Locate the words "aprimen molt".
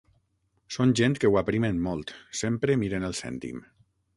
1.41-2.15